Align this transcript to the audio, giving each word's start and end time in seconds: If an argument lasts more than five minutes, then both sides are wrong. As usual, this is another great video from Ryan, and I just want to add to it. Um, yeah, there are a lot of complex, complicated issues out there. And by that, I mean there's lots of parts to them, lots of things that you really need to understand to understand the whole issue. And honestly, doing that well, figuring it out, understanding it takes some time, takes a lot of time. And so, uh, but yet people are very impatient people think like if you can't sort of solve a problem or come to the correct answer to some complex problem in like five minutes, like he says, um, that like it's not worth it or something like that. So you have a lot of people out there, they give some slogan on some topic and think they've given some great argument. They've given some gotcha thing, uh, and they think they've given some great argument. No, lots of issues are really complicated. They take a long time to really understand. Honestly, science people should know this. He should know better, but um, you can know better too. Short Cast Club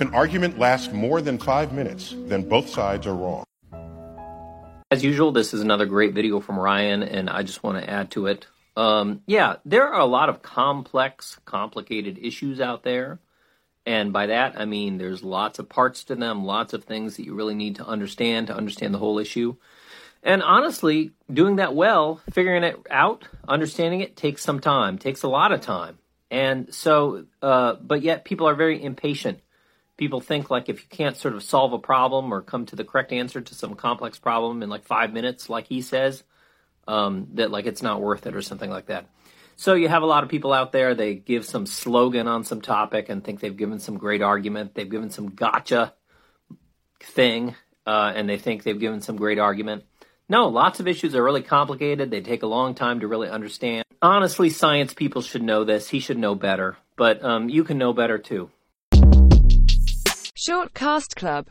If 0.00 0.06
an 0.06 0.14
argument 0.14 0.58
lasts 0.58 0.90
more 0.94 1.20
than 1.20 1.36
five 1.36 1.74
minutes, 1.74 2.14
then 2.16 2.48
both 2.48 2.70
sides 2.70 3.06
are 3.06 3.14
wrong. 3.14 3.44
As 4.90 5.04
usual, 5.04 5.30
this 5.30 5.52
is 5.52 5.60
another 5.60 5.84
great 5.84 6.14
video 6.14 6.40
from 6.40 6.58
Ryan, 6.58 7.02
and 7.02 7.28
I 7.28 7.42
just 7.42 7.62
want 7.62 7.84
to 7.84 7.90
add 7.90 8.10
to 8.12 8.24
it. 8.24 8.46
Um, 8.78 9.20
yeah, 9.26 9.56
there 9.66 9.86
are 9.86 10.00
a 10.00 10.06
lot 10.06 10.30
of 10.30 10.40
complex, 10.40 11.38
complicated 11.44 12.16
issues 12.16 12.62
out 12.62 12.82
there. 12.82 13.18
And 13.84 14.10
by 14.10 14.28
that, 14.28 14.58
I 14.58 14.64
mean 14.64 14.96
there's 14.96 15.22
lots 15.22 15.58
of 15.58 15.68
parts 15.68 16.04
to 16.04 16.16
them, 16.16 16.46
lots 16.46 16.72
of 16.72 16.84
things 16.84 17.18
that 17.18 17.26
you 17.26 17.34
really 17.34 17.54
need 17.54 17.76
to 17.76 17.84
understand 17.84 18.46
to 18.46 18.56
understand 18.56 18.94
the 18.94 18.98
whole 18.98 19.18
issue. 19.18 19.56
And 20.22 20.42
honestly, 20.42 21.10
doing 21.30 21.56
that 21.56 21.74
well, 21.74 22.22
figuring 22.32 22.64
it 22.64 22.78
out, 22.90 23.28
understanding 23.46 24.00
it 24.00 24.16
takes 24.16 24.40
some 24.40 24.60
time, 24.60 24.96
takes 24.96 25.24
a 25.24 25.28
lot 25.28 25.52
of 25.52 25.60
time. 25.60 25.98
And 26.30 26.72
so, 26.72 27.26
uh, 27.42 27.74
but 27.74 28.00
yet 28.00 28.24
people 28.24 28.48
are 28.48 28.54
very 28.54 28.82
impatient 28.82 29.40
people 30.00 30.22
think 30.22 30.48
like 30.48 30.70
if 30.70 30.80
you 30.80 30.88
can't 30.88 31.16
sort 31.16 31.34
of 31.34 31.42
solve 31.42 31.74
a 31.74 31.78
problem 31.78 32.32
or 32.32 32.40
come 32.40 32.64
to 32.64 32.74
the 32.74 32.84
correct 32.84 33.12
answer 33.12 33.42
to 33.42 33.54
some 33.54 33.74
complex 33.74 34.18
problem 34.18 34.62
in 34.62 34.70
like 34.70 34.82
five 34.86 35.12
minutes, 35.12 35.50
like 35.50 35.66
he 35.66 35.82
says, 35.82 36.24
um, 36.88 37.28
that 37.34 37.50
like 37.50 37.66
it's 37.66 37.82
not 37.82 38.00
worth 38.00 38.26
it 38.26 38.34
or 38.34 38.40
something 38.40 38.70
like 38.70 38.86
that. 38.86 39.06
So 39.56 39.74
you 39.74 39.88
have 39.88 40.02
a 40.02 40.06
lot 40.06 40.24
of 40.24 40.30
people 40.30 40.54
out 40.54 40.72
there, 40.72 40.94
they 40.94 41.16
give 41.16 41.44
some 41.44 41.66
slogan 41.66 42.26
on 42.26 42.44
some 42.44 42.62
topic 42.62 43.10
and 43.10 43.22
think 43.22 43.40
they've 43.40 43.54
given 43.54 43.78
some 43.78 43.98
great 43.98 44.22
argument. 44.22 44.74
They've 44.74 44.88
given 44.88 45.10
some 45.10 45.34
gotcha 45.34 45.92
thing, 47.02 47.54
uh, 47.86 48.12
and 48.16 48.26
they 48.26 48.38
think 48.38 48.62
they've 48.62 48.80
given 48.80 49.02
some 49.02 49.16
great 49.16 49.38
argument. 49.38 49.84
No, 50.30 50.48
lots 50.48 50.80
of 50.80 50.88
issues 50.88 51.14
are 51.14 51.22
really 51.22 51.42
complicated. 51.42 52.10
They 52.10 52.22
take 52.22 52.42
a 52.42 52.46
long 52.46 52.74
time 52.74 53.00
to 53.00 53.06
really 53.06 53.28
understand. 53.28 53.84
Honestly, 54.00 54.48
science 54.48 54.94
people 54.94 55.20
should 55.20 55.42
know 55.42 55.64
this. 55.64 55.90
He 55.90 56.00
should 56.00 56.16
know 56.16 56.34
better, 56.34 56.78
but 56.96 57.22
um, 57.22 57.50
you 57.50 57.64
can 57.64 57.76
know 57.76 57.92
better 57.92 58.16
too. 58.16 58.50
Short 60.50 60.74
Cast 60.74 61.14
Club 61.14 61.46